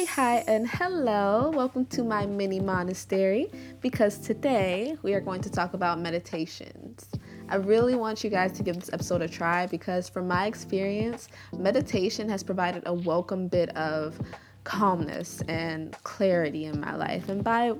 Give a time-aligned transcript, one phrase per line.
[0.00, 1.50] Hi, hi, and hello.
[1.54, 3.48] Welcome to my mini monastery
[3.82, 7.06] because today we are going to talk about meditations.
[7.50, 11.28] I really want you guys to give this episode a try because, from my experience,
[11.54, 14.18] meditation has provided a welcome bit of
[14.64, 17.28] calmness and clarity in my life.
[17.28, 17.74] And by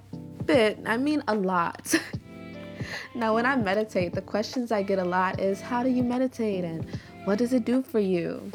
[0.45, 1.95] bit, I mean a lot.
[3.15, 6.65] now, when I meditate, the questions I get a lot is how do you meditate
[6.65, 6.87] and
[7.25, 8.53] what does it do for you?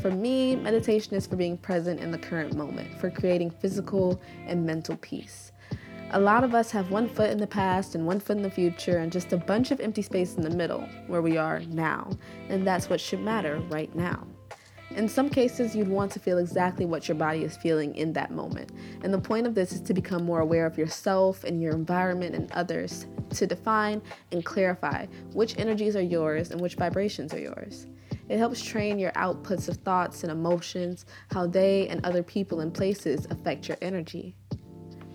[0.00, 4.64] For me, meditation is for being present in the current moment, for creating physical and
[4.64, 5.50] mental peace.
[6.12, 8.50] A lot of us have one foot in the past and one foot in the
[8.50, 12.10] future, and just a bunch of empty space in the middle, where we are now.
[12.48, 14.24] And that's what should matter right now.
[14.90, 18.30] In some cases, you'd want to feel exactly what your body is feeling in that
[18.30, 18.70] moment.
[19.02, 22.36] And the point of this is to become more aware of yourself and your environment
[22.36, 27.86] and others, to define and clarify which energies are yours and which vibrations are yours.
[28.28, 32.72] It helps train your outputs of thoughts and emotions, how they and other people and
[32.72, 34.34] places affect your energy.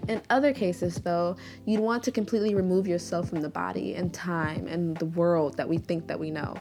[0.07, 4.67] In other cases, though, you'd want to completely remove yourself from the body and time
[4.67, 6.55] and the world that we think that we know.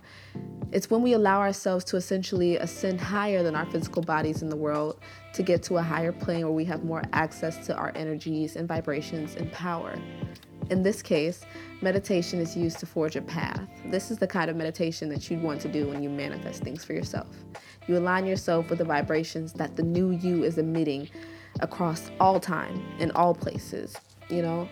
[0.71, 4.57] It's when we allow ourselves to essentially ascend higher than our physical bodies in the
[4.57, 5.01] world
[5.35, 8.69] to get to a higher plane where we have more access to our energies and
[8.69, 9.99] vibrations and power.
[10.71, 11.45] In this case,
[11.81, 13.61] meditation is used to forge a path.
[13.87, 16.85] This is the kind of meditation that you'd want to do when you manifest things
[16.85, 17.35] for yourself.
[17.87, 21.09] You align yourself with the vibrations that the new you is emitting
[21.61, 23.97] across all time in all places.
[24.31, 24.69] You know,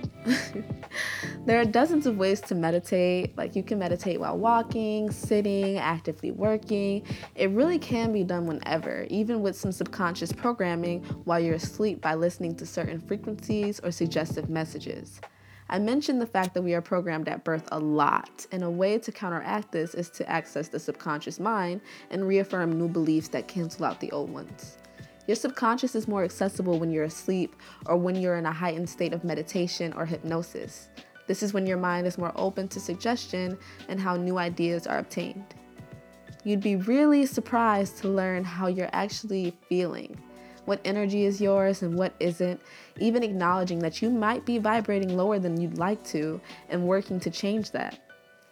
[1.44, 3.36] there are dozens of ways to meditate.
[3.36, 7.02] Like, you can meditate while walking, sitting, actively working.
[7.34, 12.14] It really can be done whenever, even with some subconscious programming while you're asleep by
[12.14, 15.20] listening to certain frequencies or suggestive messages.
[15.72, 18.98] I mentioned the fact that we are programmed at birth a lot, and a way
[18.98, 23.84] to counteract this is to access the subconscious mind and reaffirm new beliefs that cancel
[23.84, 24.78] out the old ones.
[25.28, 27.54] Your subconscious is more accessible when you're asleep
[27.86, 30.88] or when you're in a heightened state of meditation or hypnosis.
[31.28, 33.56] This is when your mind is more open to suggestion
[33.88, 35.54] and how new ideas are obtained.
[36.42, 40.20] You'd be really surprised to learn how you're actually feeling
[40.70, 42.60] what energy is yours and what isn't,
[43.00, 47.28] even acknowledging that you might be vibrating lower than you'd like to and working to
[47.28, 47.98] change that.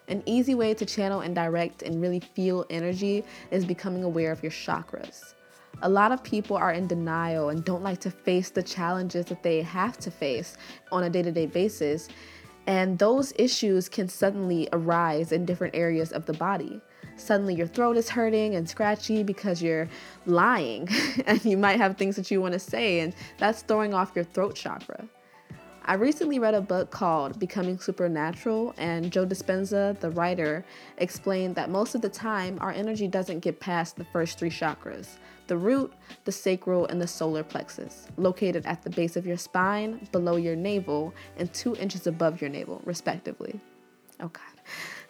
[0.09, 4.43] An easy way to channel and direct and really feel energy is becoming aware of
[4.43, 5.35] your chakras.
[5.83, 9.45] A lot of people are in denial and don't like to face the challenges that
[9.45, 10.57] they have to face
[10.91, 12.09] on a day to day basis.
[12.67, 16.81] And those issues can suddenly arise in different areas of the body
[17.19, 19.89] suddenly your throat is hurting and scratchy because you're
[20.27, 20.89] lying
[21.27, 24.25] and you might have things that you want to say, and that's throwing off your
[24.25, 25.09] throat chakra.
[25.89, 30.63] I recently read a book called Becoming Supernatural, and Joe Dispenza, the writer,
[30.99, 35.17] explained that most of the time our energy doesn't get past the first three chakras
[35.47, 35.91] the root,
[36.27, 40.55] the sacral, and the solar plexus, located at the base of your spine, below your
[40.55, 43.59] navel, and two inches above your navel, respectively.
[44.21, 44.43] Okay.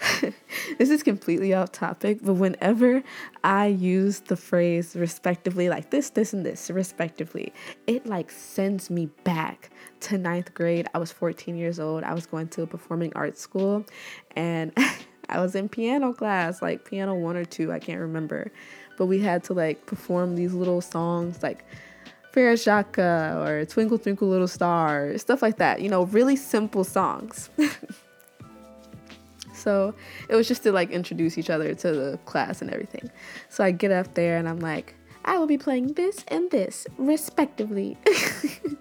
[0.79, 3.03] this is completely off topic, but whenever
[3.43, 7.53] I use the phrase respectively, like this, this, and this, respectively,
[7.87, 9.71] it like sends me back
[10.01, 10.87] to ninth grade.
[10.95, 12.05] I was 14 years old.
[12.05, 13.85] I was going to a performing arts school
[14.37, 14.73] and
[15.29, 18.53] I was in piano class, like piano one or two, I can't remember.
[18.97, 21.65] But we had to like perform these little songs like
[22.33, 25.81] Frere Jacques or Twinkle Twinkle Little Star, stuff like that.
[25.81, 27.51] You know, really simple songs.
[29.59, 29.95] So
[30.29, 33.11] it was just to like introduce each other to the class and everything.
[33.49, 36.87] So I get up there and I'm like, I will be playing this and this
[36.97, 37.99] respectively,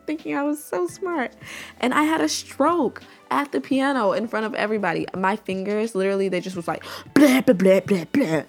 [0.05, 1.33] thinking I was so smart.
[1.81, 5.05] And I had a stroke at the piano in front of everybody.
[5.13, 8.43] My fingers, literally, they just was like blah blah blah blah blah,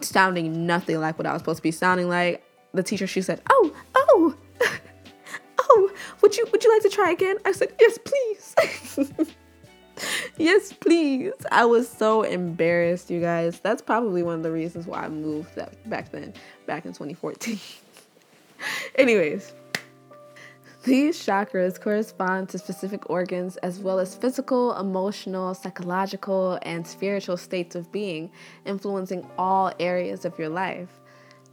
[0.00, 2.42] sounding nothing like what I was supposed to be sounding like.
[2.74, 4.34] The teacher, she said, "Oh, oh,
[5.60, 5.90] oh,
[6.22, 9.12] would you would you like to try again?" I said, "Yes, please."
[10.38, 11.32] yes, please.
[11.50, 13.60] I was so embarrassed, you guys.
[13.60, 16.34] That's probably one of the reasons why I moved that back then,
[16.66, 17.58] back in 2014.
[18.96, 19.54] Anyways,
[20.84, 27.76] these chakras correspond to specific organs as well as physical, emotional, psychological, and spiritual states
[27.76, 28.30] of being,
[28.64, 31.01] influencing all areas of your life.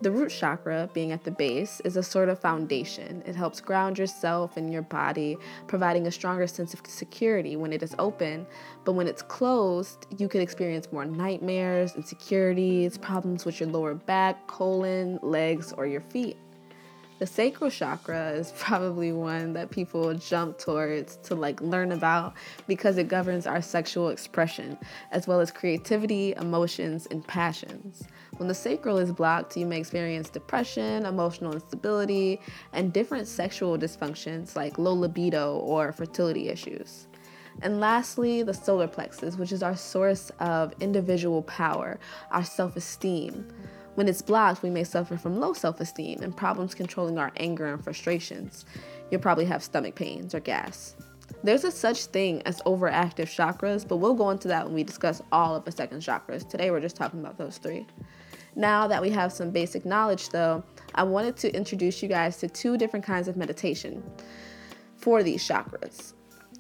[0.02, 3.22] The root chakra, being at the base, is a sort of foundation.
[3.26, 5.38] It helps ground yourself and your body,
[5.68, 8.48] providing a stronger sense of security when it is open.
[8.86, 14.48] But when it's closed, you could experience more nightmares, insecurities, problems with your lower back,
[14.48, 16.38] colon, legs, or your feet.
[17.20, 22.34] The sacral chakra is probably one that people jump towards to like learn about
[22.66, 24.78] because it governs our sexual expression
[25.12, 28.08] as well as creativity, emotions, and passions.
[28.38, 32.40] When the sacral is blocked, you may experience depression, emotional instability,
[32.72, 37.08] and different sexual dysfunctions like low libido or fertility issues.
[37.62, 42.00] And lastly, the solar plexus, which is our source of individual power,
[42.32, 43.52] our self esteem.
[44.00, 47.66] When it's blocked, we may suffer from low self esteem and problems controlling our anger
[47.66, 48.64] and frustrations.
[49.12, 50.96] You'll probably have stomach pains or gas.
[51.44, 55.22] There's a such thing as overactive chakras, but we'll go into that when we discuss
[55.34, 56.48] all of the second chakras.
[56.48, 57.86] Today we're just talking about those three.
[58.56, 60.64] Now that we have some basic knowledge, though,
[60.96, 64.02] I wanted to introduce you guys to two different kinds of meditation
[64.96, 66.14] for these chakras.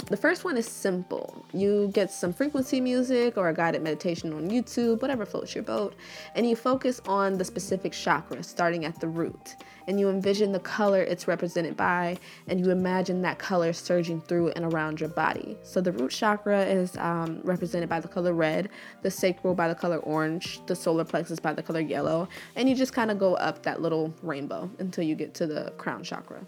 [0.06, 1.46] The first one is simple.
[1.54, 5.94] You get some frequency music or a guided meditation on YouTube, whatever floats your boat,
[6.34, 9.56] and you focus on the specific chakra starting at the root.
[9.88, 12.18] And you envision the color it's represented by,
[12.48, 15.58] and you imagine that color surging through and around your body.
[15.62, 18.70] So the root chakra is um, represented by the color red,
[19.04, 22.74] the sacral by the color orange, the solar plexus by the color yellow, and you
[22.74, 26.44] just kind of go up that little rainbow until you get to the crown chakra.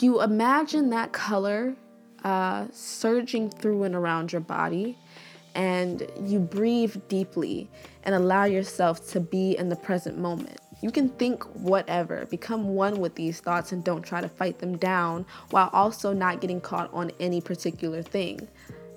[0.00, 1.76] You imagine that color
[2.24, 4.96] uh, surging through and around your body,
[5.54, 7.68] and you breathe deeply
[8.04, 10.60] and allow yourself to be in the present moment.
[10.82, 14.78] You can think whatever, become one with these thoughts, and don't try to fight them
[14.78, 18.48] down while also not getting caught on any particular thing.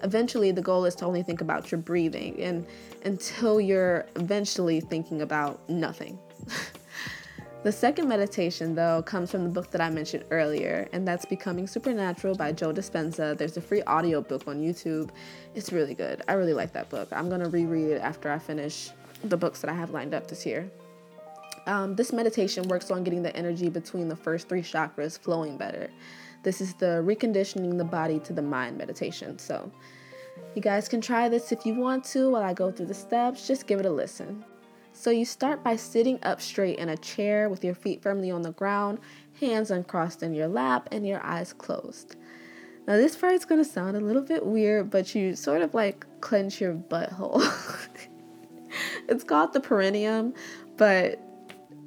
[0.02, 2.66] Eventually, the goal is to only think about your breathing, and
[3.06, 6.18] until you're eventually thinking about nothing.
[7.64, 11.66] The second meditation, though, comes from the book that I mentioned earlier, and that's Becoming
[11.66, 13.38] Supernatural by Joe Dispenza.
[13.38, 15.12] There's a free audio book on YouTube.
[15.56, 16.22] It's really good.
[16.28, 17.08] I really like that book.
[17.14, 18.90] I'm going to reread it after I finish
[19.24, 20.70] the books that I have lined up this year.
[21.66, 25.90] Um, this meditation works on getting the energy between the first three chakras flowing better.
[26.44, 29.40] This is the reconditioning the body to the mind meditation.
[29.40, 29.72] So,
[30.54, 33.48] you guys can try this if you want to while I go through the steps.
[33.48, 34.44] Just give it a listen.
[34.96, 38.44] So you start by sitting up straight in a chair with your feet firmly on
[38.44, 39.00] the ground,
[39.40, 42.16] hands uncrossed in your lap, and your eyes closed.
[42.88, 45.74] Now, this part is going to sound a little bit weird, but you sort of
[45.74, 47.44] like clench your butthole.
[49.10, 50.36] it's called the perineum,
[50.78, 51.20] but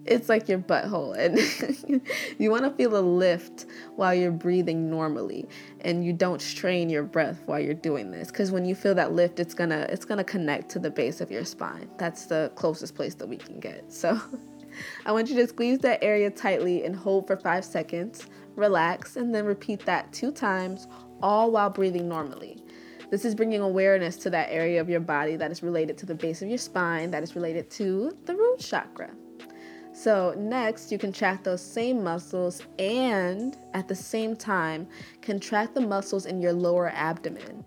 [0.04, 2.00] it's like your butthole and
[2.38, 3.66] you want to feel a lift
[3.96, 5.48] while you're breathing normally
[5.86, 9.12] and you don't strain your breath while you're doing this because when you feel that
[9.12, 11.88] lift it's gonna it's gonna connect to the base of your spine.
[11.96, 13.90] That's the closest place that we can get.
[13.92, 14.20] So
[15.06, 19.34] i want you to squeeze that area tightly and hold for five seconds relax and
[19.34, 20.88] then repeat that two times
[21.22, 22.62] all while breathing normally.
[23.10, 26.14] This is bringing awareness to that area of your body that is related to the
[26.14, 29.10] base of your spine that is related to the root chakra
[29.96, 34.86] so, next, you contract those same muscles and at the same time,
[35.22, 37.64] contract the muscles in your lower abdomen.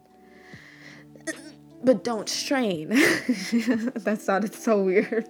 [1.84, 2.90] But don't strain.
[2.90, 5.28] that sounded so weird.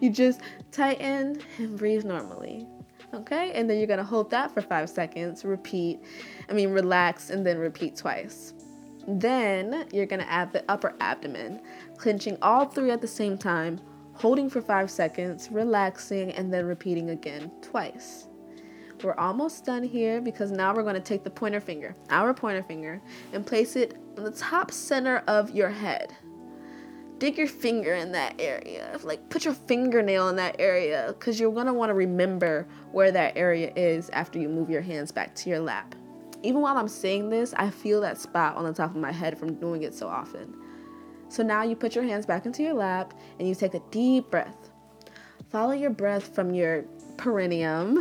[0.00, 2.66] You just tighten and breathe normally.
[3.14, 3.52] Okay?
[3.52, 5.98] And then you're gonna hold that for five seconds, repeat,
[6.50, 8.52] I mean, relax, and then repeat twice.
[9.08, 11.62] Then you're gonna add the upper abdomen,
[11.96, 13.80] clenching all three at the same time
[14.16, 18.28] holding for five seconds, relaxing, and then repeating again twice.
[19.04, 22.62] We're almost done here because now we're going to take the pointer finger, our pointer
[22.62, 23.02] finger,
[23.32, 26.16] and place it in the top center of your head.
[27.18, 28.98] Dig your finger in that area.
[29.02, 33.12] Like, put your fingernail in that area because you're going to want to remember where
[33.12, 35.94] that area is after you move your hands back to your lap.
[36.42, 39.38] Even while I'm saying this, I feel that spot on the top of my head
[39.38, 40.54] from doing it so often.
[41.28, 44.30] So now you put your hands back into your lap and you take a deep
[44.30, 44.70] breath.
[45.50, 46.84] Follow your breath from your
[47.16, 47.98] perineum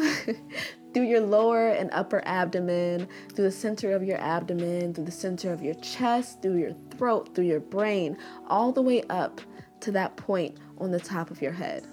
[0.94, 5.52] through your lower and upper abdomen, through the center of your abdomen, through the center
[5.52, 8.18] of your chest, through your throat, through your brain,
[8.48, 9.42] all the way up
[9.82, 11.86] to that point on the top of your head.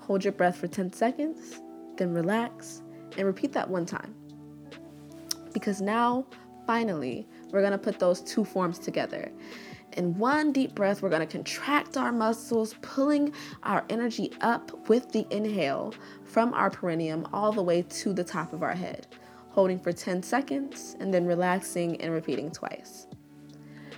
[0.00, 1.60] Hold your breath for 10 seconds,
[1.96, 2.82] then relax
[3.16, 4.14] and repeat that one time.
[5.52, 6.26] Because now,
[6.66, 9.30] finally, we're gonna put those two forms together.
[9.94, 15.10] In one deep breath, we're going to contract our muscles, pulling our energy up with
[15.12, 19.06] the inhale from our perineum all the way to the top of our head,
[19.50, 23.06] holding for 10 seconds and then relaxing and repeating twice.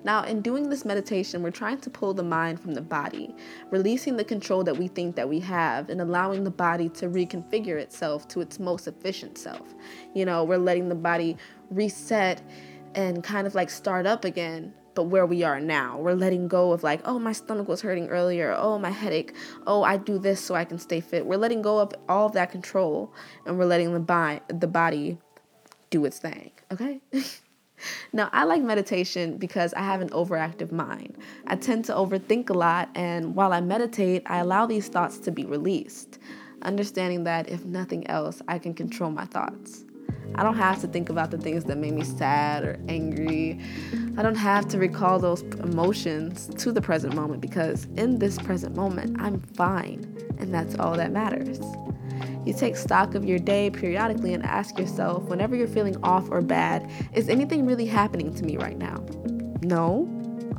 [0.02, 3.34] Now, in doing this meditation, we're trying to pull the mind from the body,
[3.70, 7.76] releasing the control that we think that we have and allowing the body to reconfigure
[7.76, 9.74] itself to its most efficient self.
[10.14, 11.36] You know, we're letting the body
[11.70, 12.42] reset
[12.94, 15.96] and kind of like start up again but where we are now.
[15.98, 18.54] We're letting go of like, oh, my stomach was hurting earlier.
[18.54, 19.34] Oh, my headache.
[19.66, 21.24] Oh, I do this so I can stay fit.
[21.24, 23.10] We're letting go of all of that control
[23.46, 25.16] and we're letting the, bi- the body
[25.88, 26.50] do its thing.
[26.70, 27.00] Okay.
[28.12, 31.16] Now, I like meditation because I have an overactive mind.
[31.46, 35.30] I tend to overthink a lot, and while I meditate, I allow these thoughts to
[35.30, 36.18] be released,
[36.60, 39.86] understanding that if nothing else, I can control my thoughts.
[40.34, 43.60] I don't have to think about the things that made me sad or angry.
[44.16, 48.74] I don't have to recall those emotions to the present moment because in this present
[48.74, 51.60] moment, I'm fine, and that's all that matters.
[52.46, 56.40] You take stock of your day periodically and ask yourself, whenever you're feeling off or
[56.40, 59.04] bad, is anything really happening to me right now?
[59.62, 60.08] No?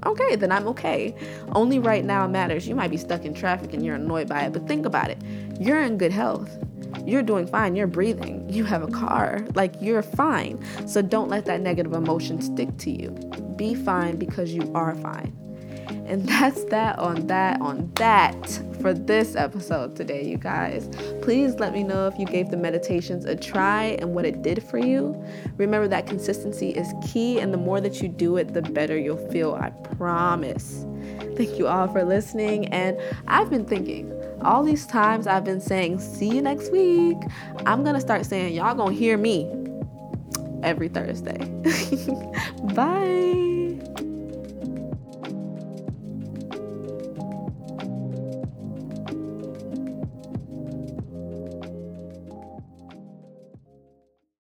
[0.06, 1.16] Okay, then I'm okay.
[1.54, 2.68] Only right now matters.
[2.68, 5.22] You might be stuck in traffic and you're annoyed by it, but think about it.
[5.60, 6.56] You're in good health.
[7.06, 7.76] You're doing fine.
[7.76, 8.50] You're breathing.
[8.50, 9.46] You have a car.
[9.56, 10.64] Like, you're fine.
[10.88, 13.12] So don't let that negative emotion stick to you.
[13.56, 15.36] Be fine because you are fine.
[16.06, 20.90] And that's that on that on that for this episode today, you guys.
[21.22, 24.64] Please let me know if you gave the meditations a try and what it did
[24.64, 25.24] for you.
[25.58, 29.30] Remember that consistency is key, and the more that you do it, the better you'll
[29.30, 29.54] feel.
[29.54, 30.86] I promise.
[31.36, 32.68] Thank you all for listening.
[32.68, 34.12] And I've been thinking,
[34.44, 37.18] all these times I've been saying, see you next week,
[37.66, 39.50] I'm going to start saying, y'all going to hear me
[40.64, 41.38] every Thursday.
[42.74, 43.61] Bye.